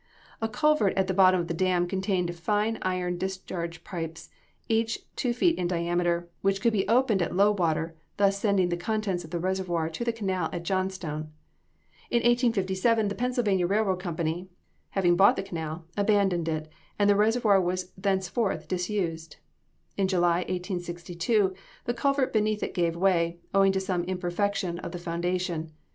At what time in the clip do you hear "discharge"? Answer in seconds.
3.19-3.83